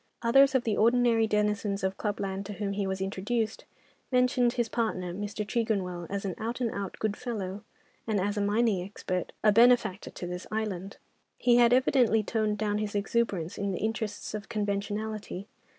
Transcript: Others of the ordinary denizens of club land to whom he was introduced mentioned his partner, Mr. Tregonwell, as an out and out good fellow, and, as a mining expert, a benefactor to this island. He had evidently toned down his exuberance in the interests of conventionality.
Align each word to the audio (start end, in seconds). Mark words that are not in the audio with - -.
Others 0.23 0.55
of 0.55 0.63
the 0.63 0.75
ordinary 0.75 1.27
denizens 1.27 1.83
of 1.83 1.95
club 1.95 2.19
land 2.19 2.47
to 2.47 2.53
whom 2.53 2.73
he 2.73 2.87
was 2.87 3.01
introduced 3.01 3.65
mentioned 4.11 4.53
his 4.53 4.67
partner, 4.67 5.13
Mr. 5.13 5.45
Tregonwell, 5.45 6.07
as 6.09 6.25
an 6.25 6.33
out 6.39 6.59
and 6.59 6.71
out 6.71 6.97
good 6.97 7.15
fellow, 7.15 7.63
and, 8.07 8.19
as 8.19 8.35
a 8.35 8.41
mining 8.41 8.81
expert, 8.83 9.31
a 9.43 9.51
benefactor 9.51 10.09
to 10.09 10.25
this 10.25 10.47
island. 10.51 10.97
He 11.37 11.57
had 11.57 11.71
evidently 11.71 12.23
toned 12.23 12.57
down 12.57 12.79
his 12.79 12.95
exuberance 12.95 13.59
in 13.59 13.73
the 13.73 13.77
interests 13.81 14.33
of 14.33 14.49
conventionality. 14.49 15.45